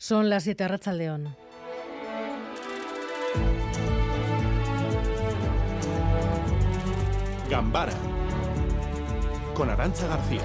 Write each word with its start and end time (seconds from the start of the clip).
Son 0.00 0.30
las 0.30 0.44
7 0.44 0.68
Racha 0.68 0.92
León. 0.92 1.34
Gambara 7.50 7.92
con 9.54 9.68
Arancha 9.70 10.06
García. 10.06 10.42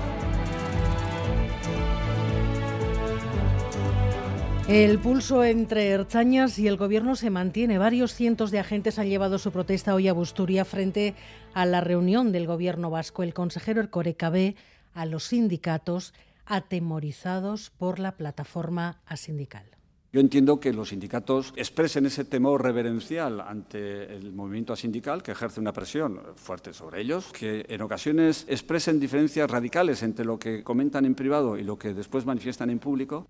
El 4.67 4.97
pulso 4.97 5.43
entre 5.43 5.89
Erchañas 5.89 6.57
y 6.57 6.67
el 6.67 6.77
gobierno 6.77 7.15
se 7.15 7.29
mantiene. 7.29 7.77
Varios 7.77 8.15
cientos 8.15 8.49
de 8.49 8.57
agentes 8.57 8.97
han 8.97 9.07
llevado 9.07 9.37
su 9.37 9.51
protesta 9.51 9.93
hoy 9.93 10.07
a 10.07 10.13
Busturia 10.13 10.65
frente 10.65 11.13
a 11.53 11.67
la 11.67 11.79
reunión 11.79 12.31
del 12.31 12.47
gobierno 12.47 12.89
vasco. 12.89 13.21
El 13.21 13.35
consejero 13.35 13.81
Ercoreca 13.81 14.31
ve 14.31 14.55
a 14.95 15.05
los 15.05 15.25
sindicatos 15.25 16.13
atemorizados 16.45 17.69
por 17.69 17.99
la 17.99 18.17
plataforma 18.17 19.01
asindical. 19.05 19.65
Yo 20.13 20.19
entiendo 20.19 20.59
que 20.59 20.73
los 20.73 20.89
sindicatos 20.89 21.53
expresen 21.55 22.05
ese 22.05 22.23
temor 22.23 22.61
reverencial 22.61 23.41
ante 23.41 24.15
el 24.15 24.31
movimiento 24.31 24.75
sindical 24.75 25.23
que 25.23 25.31
ejerce 25.31 25.59
una 25.59 25.73
presión 25.73 26.21
fuerte 26.35 26.71
sobre 26.71 27.01
ellos, 27.01 27.31
que 27.31 27.65
en 27.67 27.81
ocasiones 27.81 28.45
expresen 28.47 28.99
diferencias 28.99 29.49
radicales 29.49 30.03
entre 30.03 30.23
lo 30.23 30.37
que 30.37 30.63
comentan 30.63 31.05
en 31.05 31.15
privado 31.15 31.57
y 31.57 31.63
lo 31.63 31.79
que 31.79 31.95
después 31.95 32.27
manifiestan 32.27 32.69
en 32.69 32.77
público. 32.77 33.27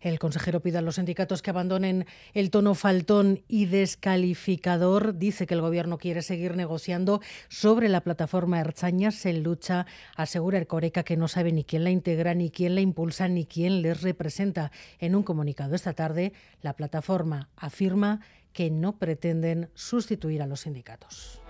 El 0.00 0.18
consejero 0.18 0.60
pide 0.60 0.78
a 0.78 0.82
los 0.82 0.96
sindicatos 0.96 1.42
que 1.42 1.50
abandonen 1.50 2.06
el 2.34 2.50
tono 2.50 2.74
faltón 2.74 3.42
y 3.48 3.66
descalificador. 3.66 5.16
Dice 5.18 5.46
que 5.46 5.54
el 5.54 5.60
gobierno 5.60 5.98
quiere 5.98 6.22
seguir 6.22 6.56
negociando 6.56 7.20
sobre 7.48 7.88
la 7.88 8.02
plataforma 8.02 8.60
Erchañas 8.60 9.24
en 9.26 9.42
lucha. 9.42 9.86
Asegura 10.16 10.58
el 10.58 10.66
Coreca 10.66 11.02
que 11.02 11.16
no 11.16 11.28
sabe 11.28 11.52
ni 11.52 11.64
quién 11.64 11.84
la 11.84 11.90
integra, 11.90 12.34
ni 12.34 12.50
quién 12.50 12.74
la 12.74 12.80
impulsa, 12.80 13.28
ni 13.28 13.46
quién 13.46 13.82
les 13.82 14.02
representa. 14.02 14.70
En 14.98 15.14
un 15.14 15.22
comunicado 15.22 15.74
esta 15.74 15.92
tarde, 15.92 16.32
la 16.62 16.74
plataforma 16.74 17.48
afirma 17.56 18.20
que 18.52 18.70
no 18.70 18.98
pretenden 18.98 19.68
sustituir 19.74 20.40
a 20.40 20.46
los 20.46 20.60
sindicatos. 20.60 21.42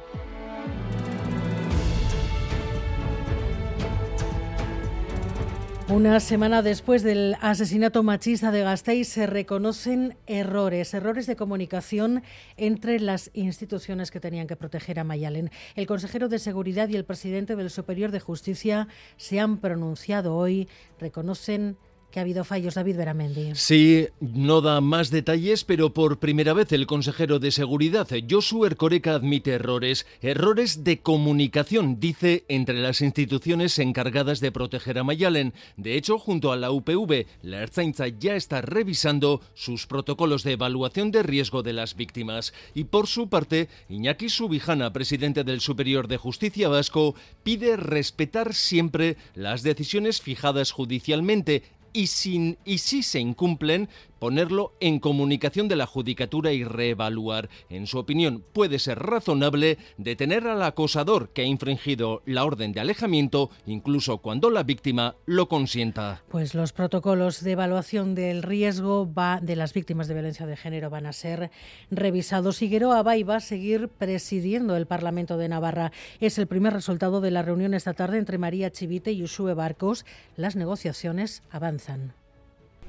Una 5.88 6.18
semana 6.18 6.62
después 6.62 7.04
del 7.04 7.36
asesinato 7.40 8.02
machista 8.02 8.50
de 8.50 8.62
Gasteiz 8.62 9.06
se 9.06 9.24
reconocen 9.28 10.16
errores, 10.26 10.92
errores 10.94 11.28
de 11.28 11.36
comunicación 11.36 12.24
entre 12.56 12.98
las 12.98 13.30
instituciones 13.34 14.10
que 14.10 14.18
tenían 14.18 14.48
que 14.48 14.56
proteger 14.56 14.98
a 14.98 15.04
Mayalen. 15.04 15.52
El 15.76 15.86
consejero 15.86 16.28
de 16.28 16.40
Seguridad 16.40 16.88
y 16.88 16.96
el 16.96 17.04
presidente 17.04 17.54
del 17.54 17.70
Superior 17.70 18.10
de 18.10 18.18
Justicia 18.18 18.88
se 19.16 19.38
han 19.38 19.58
pronunciado 19.58 20.34
hoy, 20.34 20.68
reconocen 20.98 21.76
que 22.10 22.20
ha 22.20 22.22
habido 22.22 22.44
fallos, 22.44 22.74
David 22.74 22.96
Beramendi. 22.96 23.54
Sí, 23.54 24.08
no 24.20 24.60
da 24.60 24.80
más 24.80 25.10
detalles, 25.10 25.64
pero 25.64 25.92
por 25.92 26.18
primera 26.18 26.52
vez 26.52 26.72
el 26.72 26.86
consejero 26.86 27.38
de 27.38 27.50
Seguridad, 27.50 28.08
Josué 28.30 28.68
Ercoreca, 28.68 29.14
admite 29.14 29.52
errores, 29.52 30.06
errores 30.20 30.84
de 30.84 31.00
comunicación, 31.00 32.00
dice, 32.00 32.44
entre 32.48 32.78
las 32.80 33.00
instituciones 33.00 33.78
encargadas 33.78 34.40
de 34.40 34.52
proteger 34.52 34.98
a 34.98 35.04
Mayalen. 35.04 35.52
De 35.76 35.96
hecho, 35.96 36.18
junto 36.18 36.52
a 36.52 36.56
la 36.56 36.70
UPV, 36.70 37.26
la 37.42 37.62
Erzaintza 37.62 38.08
ya 38.08 38.36
está 38.36 38.60
revisando 38.60 39.40
sus 39.54 39.86
protocolos 39.86 40.42
de 40.42 40.52
evaluación 40.52 41.10
de 41.10 41.22
riesgo 41.22 41.62
de 41.62 41.72
las 41.72 41.96
víctimas. 41.96 42.52
Y 42.74 42.84
por 42.84 43.06
su 43.06 43.28
parte, 43.28 43.68
Iñaki 43.88 44.28
Subijana, 44.28 44.92
presidente 44.92 45.44
del 45.44 45.60
Superior 45.60 46.08
de 46.08 46.16
Justicia 46.16 46.68
Vasco, 46.68 47.14
pide 47.42 47.76
respetar 47.76 48.54
siempre 48.54 49.16
las 49.34 49.62
decisiones 49.62 50.20
fijadas 50.20 50.72
judicialmente 50.72 51.62
y, 51.96 52.08
sin, 52.08 52.58
y 52.64 52.78
si 52.78 53.02
se 53.02 53.18
incumplen, 53.18 53.88
ponerlo 54.18 54.72
en 54.80 54.98
comunicación 54.98 55.68
de 55.68 55.76
la 55.76 55.86
judicatura 55.86 56.52
y 56.52 56.64
reevaluar. 56.64 57.48
En 57.68 57.86
su 57.86 57.98
opinión, 57.98 58.44
puede 58.52 58.78
ser 58.78 58.98
razonable 58.98 59.78
detener 59.96 60.46
al 60.46 60.62
acosador 60.62 61.30
que 61.30 61.42
ha 61.42 61.46
infringido 61.46 62.22
la 62.26 62.44
orden 62.44 62.72
de 62.72 62.80
alejamiento, 62.80 63.50
incluso 63.66 64.18
cuando 64.18 64.50
la 64.50 64.62
víctima 64.62 65.16
lo 65.26 65.48
consienta. 65.48 66.22
Pues 66.28 66.54
los 66.54 66.72
protocolos 66.72 67.42
de 67.42 67.52
evaluación 67.52 68.14
del 68.14 68.42
riesgo 68.42 69.12
va, 69.12 69.40
de 69.40 69.56
las 69.56 69.72
víctimas 69.72 70.08
de 70.08 70.14
violencia 70.14 70.46
de 70.46 70.56
género 70.56 70.90
van 70.90 71.06
a 71.06 71.12
ser 71.12 71.50
revisados. 71.90 72.58
Figueroa 72.58 72.98
Abay 72.98 73.22
va 73.22 73.36
a 73.36 73.40
seguir 73.40 73.88
presidiendo 73.88 74.76
el 74.76 74.86
Parlamento 74.86 75.36
de 75.36 75.48
Navarra. 75.48 75.92
Es 76.20 76.38
el 76.38 76.46
primer 76.46 76.72
resultado 76.72 77.20
de 77.20 77.30
la 77.30 77.42
reunión 77.42 77.74
esta 77.74 77.94
tarde 77.94 78.18
entre 78.18 78.38
María 78.38 78.70
Chivite 78.70 79.12
y 79.12 79.22
Usue 79.22 79.54
Barcos. 79.54 80.04
Las 80.36 80.56
negociaciones 80.56 81.42
avanzan 81.50 82.14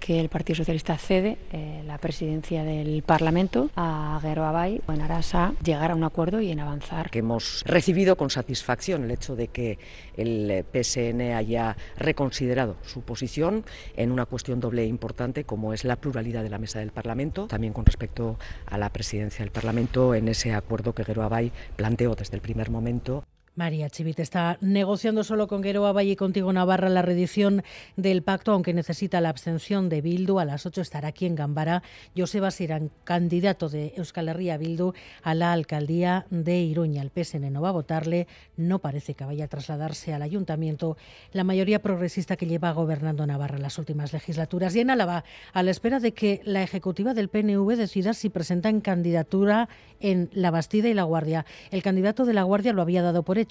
que 0.08 0.22
el 0.22 0.30
Partido 0.30 0.56
Socialista 0.56 0.98
cede 0.98 1.38
eh, 1.52 1.84
la 1.86 1.98
presidencia 1.98 2.64
del 2.64 3.04
Parlamento 3.04 3.70
a 3.76 4.18
Guero 4.24 4.46
Abay 4.46 4.82
en 4.88 5.02
aras 5.02 5.36
a 5.36 5.54
llegar 5.62 5.92
a 5.92 5.96
un 5.96 6.06
acuerdo 6.06 6.40
y 6.40 6.50
en 6.50 6.62
avanzar. 6.62 7.10
Que 7.10 7.20
hemos 7.20 7.62
recibido 7.66 8.16
con 8.16 8.30
satisfacción 8.30 9.04
el 9.04 9.12
hecho 9.12 9.36
de 9.36 9.50
que 9.50 9.80
el 10.16 10.64
PSN 10.72 11.34
haya 11.34 11.76
reconsiderado 11.98 12.78
su 12.84 13.02
posición 13.02 13.66
en 13.98 14.14
una 14.14 14.26
cuestión 14.26 14.62
doble 14.62 14.84
e 14.84 14.86
importante 14.86 15.44
como 15.44 15.74
es 15.74 15.84
la 15.84 15.98
pluralidad 15.98 16.42
de 16.42 16.52
la 16.52 16.58
mesa 16.58 16.80
del 16.80 16.94
Parlamento, 16.94 17.48
también 17.48 17.74
con 17.74 17.86
respecto 17.86 18.40
a 18.66 18.78
la 18.78 18.94
presidencia 18.94 19.44
del 19.44 19.52
Parlamento 19.52 20.16
en 20.16 20.30
ese 20.30 20.54
acuerdo 20.54 20.96
que 20.96 21.04
Guero 21.04 21.24
Abay 21.24 21.52
planteó 21.76 22.16
desde 22.16 22.38
el 22.38 22.42
primer 22.42 22.70
momento. 22.70 23.26
María 23.58 23.90
Chivite 23.90 24.22
está 24.22 24.60
negociando 24.62 25.24
solo 25.24 25.48
con 25.48 25.64
Gueroa 25.64 25.92
Valle 25.92 26.12
y 26.12 26.16
contigo 26.16 26.54
Navarra 26.54 26.90
la 26.90 27.02
reedición 27.02 27.64
del 27.96 28.22
pacto, 28.22 28.52
aunque 28.52 28.72
necesita 28.72 29.20
la 29.20 29.30
abstención 29.30 29.90
de 29.90 30.02
Bildu. 30.02 30.38
A 30.38 30.46
las 30.46 30.68
8 30.68 30.80
estará 30.80 31.08
aquí 31.08 31.26
en 31.26 31.34
Gambara. 31.34 31.82
Joseba 32.16 32.52
Sirán, 32.52 32.92
candidato 33.04 33.68
de 33.68 33.94
Euskal 33.98 34.30
Herria 34.30 34.58
Bildu 34.58 34.94
a 35.24 35.34
la 35.34 35.54
alcaldía 35.54 36.28
de 36.30 36.60
Iruña. 36.60 37.02
El 37.02 37.10
PSN 37.10 37.52
no 37.52 37.62
va 37.62 37.70
a 37.70 37.72
votarle, 37.72 38.28
no 38.58 38.78
parece 38.78 39.16
que 39.16 39.26
vaya 39.26 39.46
a 39.46 39.48
trasladarse 39.48 40.14
al 40.14 40.22
ayuntamiento 40.22 40.96
la 41.32 41.44
mayoría 41.44 41.82
progresista 41.82 42.38
que 42.38 42.46
lleva 42.46 42.72
gobernando 42.74 43.26
Navarra 43.26 43.58
las 43.58 43.80
últimas 43.80 44.14
legislaturas. 44.14 44.76
Y 44.76 44.82
en 44.82 44.92
Álava, 44.92 45.24
a 45.52 45.64
la 45.64 45.72
espera 45.72 46.00
de 46.00 46.14
que 46.14 46.42
la 46.44 46.62
ejecutiva 46.62 47.16
del 47.16 47.30
PNV 47.30 47.76
decida 47.76 48.14
si 48.14 48.30
presentan 48.30 48.82
candidatura 48.82 49.68
en 50.00 50.30
La 50.32 50.52
Bastida 50.52 50.90
y 50.90 50.94
La 50.94 51.04
Guardia. 51.04 51.48
El 51.72 51.82
candidato 51.82 52.24
de 52.26 52.36
La 52.36 52.44
Guardia 52.44 52.72
lo 52.72 52.84
había 52.84 53.02
dado 53.02 53.24
por 53.24 53.40
hecho 53.40 53.47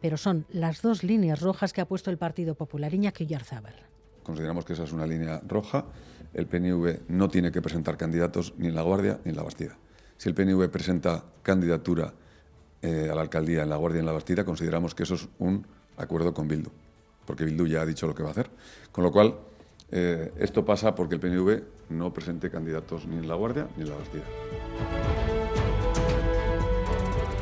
pero 0.00 0.16
son 0.16 0.46
las 0.50 0.82
dos 0.82 1.02
líneas 1.02 1.40
rojas 1.40 1.72
que 1.72 1.80
ha 1.80 1.86
puesto 1.86 2.10
el 2.10 2.18
Partido 2.18 2.54
Popular. 2.54 2.92
Iñaki 2.92 3.26
Yarzábal. 3.26 3.74
Consideramos 4.22 4.64
que 4.64 4.74
esa 4.74 4.84
es 4.84 4.92
una 4.92 5.06
línea 5.06 5.40
roja. 5.46 5.86
El 6.34 6.46
PNV 6.46 7.08
no 7.08 7.28
tiene 7.28 7.50
que 7.50 7.62
presentar 7.62 7.96
candidatos 7.96 8.54
ni 8.58 8.68
en 8.68 8.74
La 8.74 8.82
Guardia 8.82 9.20
ni 9.24 9.30
en 9.30 9.36
La 9.36 9.42
Bastida. 9.42 9.76
Si 10.16 10.28
el 10.28 10.34
PNV 10.34 10.68
presenta 10.68 11.24
candidatura 11.42 12.12
eh, 12.82 13.08
a 13.10 13.14
la 13.14 13.22
alcaldía 13.22 13.62
en 13.62 13.70
La 13.70 13.76
Guardia 13.76 13.98
y 13.98 14.00
en 14.00 14.06
La 14.06 14.12
Bastida, 14.12 14.44
consideramos 14.44 14.94
que 14.94 15.04
eso 15.04 15.14
es 15.14 15.28
un 15.38 15.66
acuerdo 15.96 16.34
con 16.34 16.46
Bildu, 16.46 16.70
porque 17.24 17.44
Bildu 17.44 17.66
ya 17.66 17.82
ha 17.82 17.86
dicho 17.86 18.06
lo 18.06 18.14
que 18.14 18.22
va 18.22 18.28
a 18.28 18.32
hacer. 18.32 18.50
Con 18.92 19.04
lo 19.04 19.10
cual, 19.10 19.34
eh, 19.90 20.32
esto 20.38 20.64
pasa 20.64 20.94
porque 20.94 21.14
el 21.14 21.20
PNV 21.20 21.62
no 21.90 22.12
presente 22.12 22.50
candidatos 22.50 23.06
ni 23.06 23.16
en 23.16 23.28
La 23.28 23.34
Guardia 23.34 23.68
ni 23.76 23.84
en 23.84 23.90
La 23.90 23.96
Bastida. 23.96 24.24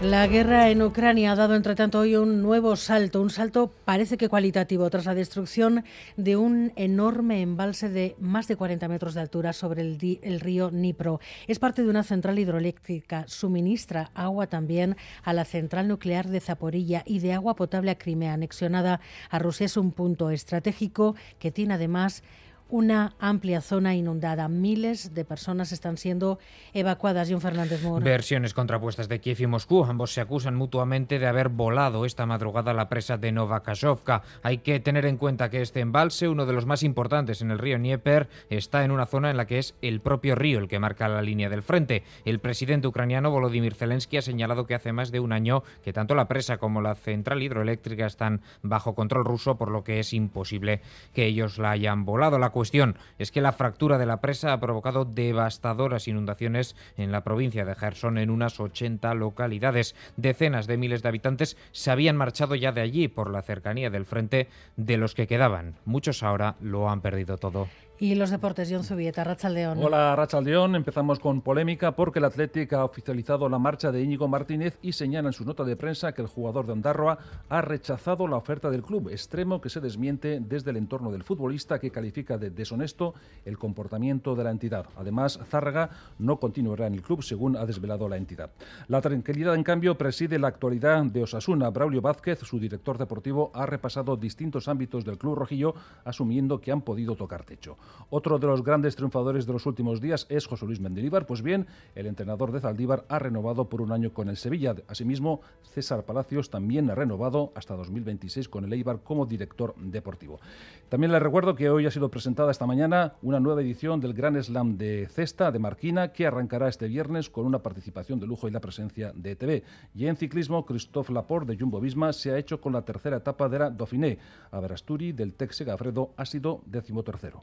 La 0.02 0.26
guerra 0.26 0.68
en 0.68 0.82
Ucrania 0.82 1.32
ha 1.32 1.36
dado, 1.36 1.54
entre 1.54 1.74
tanto, 1.74 2.00
hoy 2.00 2.16
un 2.16 2.42
nuevo 2.42 2.76
salto, 2.76 3.22
un 3.22 3.30
salto 3.30 3.72
parece 3.86 4.18
que 4.18 4.28
cualitativo, 4.28 4.88
tras 4.90 5.06
la 5.06 5.14
destrucción 5.14 5.84
de 6.18 6.36
un 6.36 6.74
enorme 6.76 7.40
embalse 7.40 7.88
de 7.88 8.14
más 8.20 8.46
de 8.46 8.56
40 8.56 8.86
metros 8.88 9.14
de 9.14 9.22
altura 9.22 9.54
sobre 9.54 9.80
el, 9.80 10.20
el 10.22 10.40
río 10.40 10.68
Dnipro. 10.68 11.18
Es 11.46 11.58
parte 11.58 11.82
de 11.82 11.88
una 11.88 12.02
central 12.02 12.38
hidroeléctrica, 12.38 13.24
suministra 13.26 14.10
agua 14.14 14.48
también 14.48 14.96
a 15.24 15.32
la 15.32 15.46
central 15.46 15.88
nuclear 15.88 16.28
de 16.28 16.40
Zaporilla 16.40 17.02
y 17.06 17.20
de 17.20 17.32
agua 17.32 17.56
potable 17.56 17.90
a 17.90 17.98
Crimea, 17.98 18.34
anexionada 18.34 19.00
a 19.30 19.38
Rusia. 19.38 19.64
Es 19.64 19.78
un 19.78 19.92
punto 19.92 20.28
estratégico 20.30 21.16
que 21.38 21.50
tiene 21.50 21.72
además 21.72 22.22
una 22.68 23.14
amplia 23.18 23.60
zona 23.60 23.94
inundada. 23.94 24.48
Miles 24.48 25.14
de 25.14 25.24
personas 25.24 25.72
están 25.72 25.96
siendo 25.96 26.38
evacuadas. 26.72 27.28
John 27.30 27.40
Fernández 27.40 27.82
Moore. 27.82 28.04
Versiones 28.04 28.54
contrapuestas 28.54 29.08
de 29.08 29.20
Kiev 29.20 29.40
y 29.40 29.46
Moscú. 29.46 29.84
Ambos 29.84 30.12
se 30.12 30.20
acusan 30.20 30.56
mutuamente 30.56 31.18
de 31.18 31.26
haber 31.26 31.48
volado 31.48 32.04
esta 32.04 32.26
madrugada 32.26 32.72
la 32.72 32.88
presa 32.88 33.16
de 33.16 33.32
Novakashovka. 33.32 34.22
Hay 34.42 34.58
que 34.58 34.80
tener 34.80 35.06
en 35.06 35.16
cuenta 35.16 35.50
que 35.50 35.62
este 35.62 35.80
embalse, 35.80 36.28
uno 36.28 36.46
de 36.46 36.52
los 36.52 36.66
más 36.66 36.82
importantes 36.82 37.42
en 37.42 37.50
el 37.50 37.58
río 37.58 37.78
Dnieper, 37.78 38.28
está 38.50 38.84
en 38.84 38.90
una 38.90 39.06
zona 39.06 39.30
en 39.30 39.36
la 39.36 39.46
que 39.46 39.58
es 39.58 39.74
el 39.82 40.00
propio 40.00 40.34
río 40.34 40.58
el 40.58 40.68
que 40.68 40.78
marca 40.78 41.08
la 41.08 41.22
línea 41.22 41.48
del 41.48 41.62
frente. 41.62 42.02
El 42.24 42.40
presidente 42.40 42.88
ucraniano 42.88 43.30
Volodymyr 43.30 43.74
Zelensky 43.74 44.16
ha 44.16 44.22
señalado 44.22 44.66
que 44.66 44.74
hace 44.74 44.92
más 44.92 45.10
de 45.10 45.20
un 45.20 45.32
año 45.32 45.62
que 45.84 45.92
tanto 45.92 46.14
la 46.14 46.28
presa 46.28 46.58
como 46.58 46.80
la 46.80 46.94
central 46.94 47.42
hidroeléctrica 47.42 48.06
están 48.06 48.40
bajo 48.62 48.94
control 48.94 49.24
ruso, 49.24 49.56
por 49.56 49.70
lo 49.70 49.84
que 49.84 50.00
es 50.00 50.12
imposible 50.12 50.80
que 51.12 51.26
ellos 51.26 51.58
la 51.58 51.70
hayan 51.70 52.04
volado. 52.04 52.38
La 52.38 52.50
cuestión 52.56 52.96
es 53.18 53.30
que 53.30 53.42
la 53.42 53.52
fractura 53.52 53.98
de 53.98 54.06
la 54.06 54.22
presa 54.22 54.54
ha 54.54 54.60
provocado 54.60 55.04
devastadoras 55.04 56.08
inundaciones 56.08 56.74
en 56.96 57.12
la 57.12 57.22
provincia 57.22 57.66
de 57.66 57.74
Gerson 57.74 58.16
en 58.16 58.30
unas 58.30 58.60
80 58.60 59.12
localidades. 59.12 59.94
Decenas 60.16 60.66
de 60.66 60.78
miles 60.78 61.02
de 61.02 61.10
habitantes 61.10 61.58
se 61.72 61.90
habían 61.90 62.16
marchado 62.16 62.54
ya 62.54 62.72
de 62.72 62.80
allí 62.80 63.08
por 63.08 63.30
la 63.30 63.42
cercanía 63.42 63.90
del 63.90 64.06
frente 64.06 64.48
de 64.76 64.96
los 64.96 65.14
que 65.14 65.26
quedaban. 65.26 65.74
Muchos 65.84 66.22
ahora 66.22 66.56
lo 66.62 66.88
han 66.88 67.02
perdido 67.02 67.36
todo. 67.36 67.68
Y 67.98 68.14
los 68.14 68.30
deportes, 68.30 68.68
John 68.70 68.84
Zubieta, 68.84 69.24
Rachaldeón. 69.24 69.82
Hola, 69.82 70.14
Rachaldeón. 70.14 70.76
Empezamos 70.76 71.18
con 71.18 71.40
polémica 71.40 71.96
porque 71.96 72.18
el 72.18 72.26
Atlético 72.26 72.76
ha 72.76 72.84
oficializado 72.84 73.48
la 73.48 73.58
marcha 73.58 73.90
de 73.90 74.02
Íñigo 74.02 74.28
Martínez 74.28 74.78
y 74.82 74.92
señala 74.92 75.30
en 75.30 75.32
su 75.32 75.46
nota 75.46 75.64
de 75.64 75.76
prensa 75.76 76.12
que 76.12 76.20
el 76.20 76.28
jugador 76.28 76.66
de 76.66 76.72
Ondarroa 76.72 77.18
ha 77.48 77.62
rechazado 77.62 78.28
la 78.28 78.36
oferta 78.36 78.68
del 78.68 78.82
club, 78.82 79.08
extremo 79.08 79.62
que 79.62 79.70
se 79.70 79.80
desmiente 79.80 80.40
desde 80.40 80.72
el 80.72 80.76
entorno 80.76 81.10
del 81.10 81.22
futbolista 81.22 81.78
que 81.78 81.90
califica 81.90 82.36
de 82.36 82.50
deshonesto 82.50 83.14
el 83.46 83.56
comportamiento 83.56 84.34
de 84.34 84.44
la 84.44 84.50
entidad. 84.50 84.84
Además, 84.96 85.40
Zárraga 85.48 85.88
no 86.18 86.38
continuará 86.38 86.86
en 86.86 86.94
el 86.94 87.02
club, 87.02 87.22
según 87.22 87.56
ha 87.56 87.64
desvelado 87.64 88.10
la 88.10 88.18
entidad. 88.18 88.50
La 88.88 89.00
tranquilidad, 89.00 89.54
en 89.54 89.62
cambio, 89.62 89.96
preside 89.96 90.38
la 90.38 90.48
actualidad 90.48 91.02
de 91.04 91.22
Osasuna. 91.22 91.70
Braulio 91.70 92.02
Vázquez, 92.02 92.40
su 92.40 92.60
director 92.60 92.98
deportivo, 92.98 93.50
ha 93.54 93.64
repasado 93.64 94.16
distintos 94.16 94.68
ámbitos 94.68 95.02
del 95.02 95.16
club 95.16 95.36
rojillo, 95.36 95.74
asumiendo 96.04 96.60
que 96.60 96.72
han 96.72 96.82
podido 96.82 97.16
tocar 97.16 97.42
techo. 97.42 97.78
Otro 98.10 98.38
de 98.38 98.46
los 98.46 98.62
grandes 98.62 98.96
triunfadores 98.96 99.46
de 99.46 99.52
los 99.52 99.66
últimos 99.66 100.00
días 100.00 100.26
es 100.28 100.46
José 100.46 100.66
Luis 100.66 100.80
Mendilibar. 100.80 101.26
Pues 101.26 101.42
bien, 101.42 101.66
el 101.94 102.06
entrenador 102.06 102.52
de 102.52 102.60
Zaldívar 102.60 103.04
ha 103.08 103.18
renovado 103.18 103.68
por 103.68 103.82
un 103.82 103.92
año 103.92 104.12
con 104.12 104.28
el 104.28 104.36
Sevilla. 104.36 104.74
Asimismo, 104.88 105.40
César 105.62 106.04
Palacios 106.04 106.50
también 106.50 106.88
ha 106.90 106.94
renovado 106.94 107.52
hasta 107.54 107.74
2026 107.74 108.48
con 108.48 108.64
el 108.64 108.72
Eibar 108.72 109.00
como 109.00 109.26
director 109.26 109.74
deportivo. 109.76 110.40
También 110.88 111.12
les 111.12 111.22
recuerdo 111.22 111.54
que 111.54 111.68
hoy 111.68 111.86
ha 111.86 111.90
sido 111.90 112.10
presentada 112.10 112.50
esta 112.50 112.66
mañana 112.66 113.14
una 113.22 113.40
nueva 113.40 113.62
edición 113.62 114.00
del 114.00 114.14
Gran 114.14 114.42
Slam 114.42 114.78
de 114.78 115.08
Cesta 115.08 115.50
de 115.50 115.58
Marquina 115.58 116.12
que 116.12 116.26
arrancará 116.26 116.68
este 116.68 116.88
viernes 116.88 117.28
con 117.28 117.44
una 117.44 117.62
participación 117.62 118.20
de 118.20 118.26
lujo 118.26 118.46
y 118.46 118.52
la 118.52 118.60
presencia 118.60 119.12
de 119.14 119.32
ETV. 119.32 119.62
Y 119.94 120.06
en 120.06 120.16
ciclismo, 120.16 120.64
Christophe 120.64 121.12
Laporte 121.12 121.52
de 121.52 121.58
Jumbo 121.58 121.80
Visma 121.80 122.12
se 122.12 122.32
ha 122.32 122.38
hecho 122.38 122.60
con 122.60 122.72
la 122.72 122.82
tercera 122.82 123.16
etapa 123.16 123.48
de 123.48 123.58
la 123.58 123.70
Dauphiné. 123.70 124.18
Averasturi 124.50 125.12
del 125.12 125.34
Texe 125.34 125.64
Gafredo 125.64 126.12
ha 126.16 126.24
sido 126.24 126.62
decimotercero. 126.66 127.42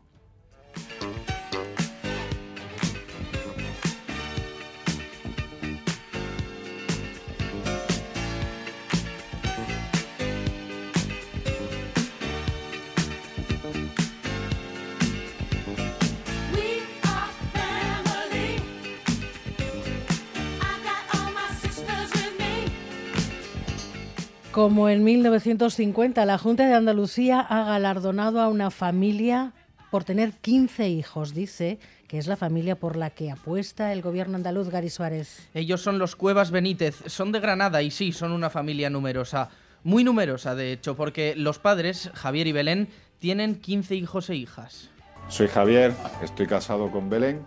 Como 24.53 24.87
en 24.87 25.03
1950, 25.03 26.23
la 26.27 26.37
Junta 26.37 26.67
de 26.67 26.75
Andalucía 26.75 27.39
ha 27.39 27.63
galardonado 27.63 28.39
a 28.39 28.49
una 28.49 28.69
familia 28.69 29.51
por 29.89 30.03
tener 30.03 30.33
15 30.33 30.89
hijos, 30.89 31.33
dice 31.33 31.79
que 32.07 32.19
es 32.19 32.27
la 32.27 32.37
familia 32.37 32.75
por 32.75 32.95
la 32.95 33.09
que 33.09 33.31
apuesta 33.31 33.91
el 33.91 34.03
gobierno 34.03 34.35
andaluz 34.35 34.69
Gary 34.69 34.91
Suárez. 34.91 35.49
Ellos 35.55 35.81
son 35.81 35.97
los 35.97 36.15
Cuevas 36.15 36.51
Benítez, 36.51 37.01
son 37.07 37.31
de 37.31 37.39
Granada 37.39 37.81
y 37.81 37.89
sí, 37.89 38.11
son 38.11 38.31
una 38.31 38.51
familia 38.51 38.91
numerosa, 38.91 39.49
muy 39.83 40.03
numerosa 40.03 40.53
de 40.53 40.71
hecho, 40.71 40.95
porque 40.95 41.33
los 41.35 41.57
padres, 41.57 42.11
Javier 42.13 42.45
y 42.45 42.51
Belén, 42.51 42.89
tienen 43.17 43.55
15 43.55 43.95
hijos 43.95 44.29
e 44.29 44.35
hijas. 44.35 44.91
Soy 45.29 45.47
Javier, 45.47 45.93
estoy 46.21 46.45
casado 46.45 46.91
con 46.91 47.09
Belén 47.09 47.41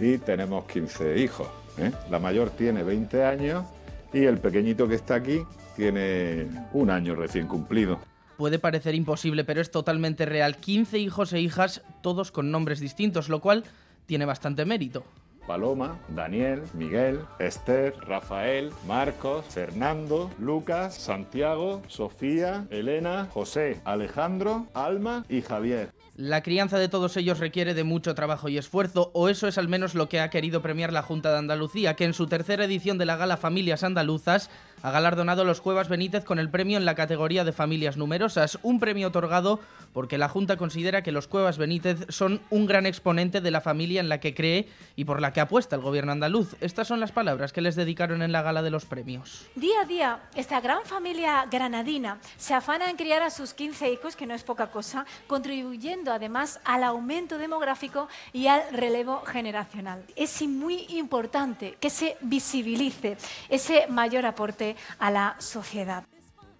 y 0.00 0.18
tenemos 0.18 0.64
15 0.64 1.20
hijos. 1.20 1.46
¿eh? 1.78 1.92
La 2.10 2.18
mayor 2.18 2.50
tiene 2.50 2.82
20 2.82 3.24
años 3.24 3.64
y 4.12 4.24
el 4.24 4.38
pequeñito 4.38 4.88
que 4.88 4.96
está 4.96 5.14
aquí 5.14 5.44
tiene 5.74 6.48
un 6.72 6.90
año 6.90 7.14
recién 7.14 7.46
cumplido. 7.46 8.00
Puede 8.36 8.58
parecer 8.58 8.94
imposible, 8.94 9.44
pero 9.44 9.60
es 9.60 9.70
totalmente 9.70 10.26
real. 10.26 10.56
15 10.56 10.98
hijos 10.98 11.32
e 11.32 11.40
hijas, 11.40 11.82
todos 12.02 12.32
con 12.32 12.50
nombres 12.50 12.80
distintos, 12.80 13.28
lo 13.28 13.40
cual 13.40 13.64
tiene 14.06 14.24
bastante 14.24 14.64
mérito. 14.64 15.04
Paloma, 15.46 15.98
Daniel, 16.08 16.62
Miguel, 16.74 17.20
Esther, 17.38 17.94
Rafael, 18.06 18.70
Marcos, 18.86 19.44
Fernando, 19.46 20.30
Lucas, 20.38 20.94
Santiago, 20.94 21.82
Sofía, 21.88 22.66
Elena, 22.70 23.28
José, 23.32 23.80
Alejandro, 23.84 24.66
Alma 24.72 25.24
y 25.28 25.42
Javier. 25.42 25.90
La 26.14 26.42
crianza 26.42 26.78
de 26.78 26.88
todos 26.88 27.16
ellos 27.16 27.38
requiere 27.38 27.74
de 27.74 27.84
mucho 27.84 28.14
trabajo 28.14 28.48
y 28.48 28.58
esfuerzo, 28.58 29.10
o 29.14 29.28
eso 29.28 29.48
es 29.48 29.58
al 29.58 29.68
menos 29.68 29.94
lo 29.94 30.08
que 30.08 30.20
ha 30.20 30.30
querido 30.30 30.62
premiar 30.62 30.92
la 30.92 31.02
Junta 31.02 31.32
de 31.32 31.38
Andalucía, 31.38 31.94
que 31.94 32.04
en 32.04 32.14
su 32.14 32.26
tercera 32.26 32.64
edición 32.64 32.98
de 32.98 33.06
la 33.06 33.16
Gala 33.16 33.36
Familias 33.36 33.82
Andaluzas 33.82 34.50
ha 34.82 34.90
galardonado 34.90 35.42
a 35.42 35.44
los 35.44 35.60
Cuevas 35.60 35.88
Benítez 35.88 36.24
con 36.24 36.38
el 36.38 36.50
premio 36.50 36.76
en 36.76 36.84
la 36.84 36.94
categoría 36.94 37.44
de 37.44 37.52
familias 37.52 37.96
numerosas, 37.96 38.58
un 38.62 38.80
premio 38.80 39.08
otorgado 39.08 39.60
porque 39.92 40.18
la 40.18 40.28
Junta 40.28 40.56
considera 40.56 41.02
que 41.02 41.12
los 41.12 41.28
Cuevas 41.28 41.58
Benítez 41.58 42.06
son 42.08 42.40
un 42.50 42.66
gran 42.66 42.86
exponente 42.86 43.40
de 43.40 43.50
la 43.50 43.60
familia 43.60 44.00
en 44.00 44.08
la 44.08 44.20
que 44.20 44.34
cree 44.34 44.68
y 44.96 45.04
por 45.04 45.20
la 45.20 45.32
que 45.32 45.40
apuesta 45.40 45.76
el 45.76 45.82
gobierno 45.82 46.12
andaluz. 46.12 46.56
Estas 46.60 46.88
son 46.88 47.00
las 47.00 47.12
palabras 47.12 47.52
que 47.52 47.60
les 47.60 47.76
dedicaron 47.76 48.22
en 48.22 48.32
la 48.32 48.42
gala 48.42 48.62
de 48.62 48.70
los 48.70 48.86
premios. 48.86 49.46
Día 49.54 49.82
a 49.82 49.84
día, 49.84 50.20
esta 50.34 50.60
gran 50.60 50.84
familia 50.84 51.46
granadina 51.50 52.18
se 52.36 52.54
afana 52.54 52.90
en 52.90 52.96
criar 52.96 53.22
a 53.22 53.30
sus 53.30 53.54
15 53.54 53.92
hijos, 53.92 54.16
que 54.16 54.26
no 54.26 54.34
es 54.34 54.42
poca 54.42 54.68
cosa, 54.68 55.04
contribuyendo 55.26 56.12
además 56.12 56.60
al 56.64 56.84
aumento 56.84 57.38
demográfico 57.38 58.08
y 58.32 58.46
al 58.46 58.62
relevo 58.72 59.22
generacional. 59.22 60.02
Es 60.16 60.42
muy 60.42 60.86
importante 60.88 61.76
que 61.78 61.90
se 61.90 62.16
visibilice 62.22 63.16
ese 63.48 63.86
mayor 63.88 64.26
aporte 64.72 64.82
a 64.98 65.10
la 65.10 65.36
sociedad. 65.38 66.04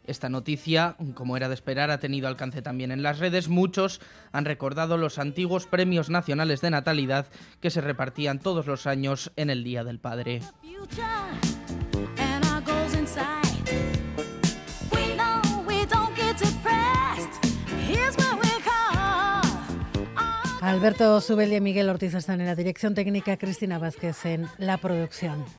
Esta 0.05 0.29
noticia, 0.29 0.97
como 1.15 1.37
era 1.37 1.49
de 1.49 1.55
esperar, 1.55 1.93
ha 1.93 2.01
tenido 2.01 2.27
alcance 2.27 2.61
también 2.61 2.91
en 2.91 3.05
las 3.05 3.21
redes. 3.21 3.49
Muchos 3.49 4.01
han 4.33 4.45
recordado 4.45 4.97
los 4.97 5.19
antiguos 5.19 5.67
premios 5.67 6.11
nacionales 6.11 6.61
de 6.61 6.71
natalidad 6.71 7.27
que 7.61 7.71
se 7.71 7.81
repartían 7.81 8.41
todos 8.41 8.67
los 8.67 8.89
años 8.89 9.31
en 9.37 9.49
el 9.49 9.63
Día 9.63 9.85
del 9.85 10.01
Padre. 10.01 10.41
Alberto 20.61 21.21
Subel 21.21 21.53
y 21.53 21.61
Miguel 21.61 21.89
Ortiz 21.89 22.15
están 22.15 22.41
en 22.41 22.47
la 22.47 22.55
dirección 22.55 22.95
técnica, 22.95 23.37
Cristina 23.37 23.79
Vázquez 23.79 24.25
en 24.25 24.49
la 24.59 24.79
producción. 24.79 25.45